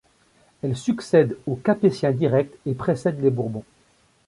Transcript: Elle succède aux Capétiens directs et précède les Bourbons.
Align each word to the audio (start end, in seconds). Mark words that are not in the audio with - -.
Elle 0.63 0.75
succède 0.75 1.37
aux 1.45 1.55
Capétiens 1.55 2.11
directs 2.11 2.55
et 2.65 2.73
précède 2.73 3.21
les 3.21 3.29
Bourbons. 3.29 3.63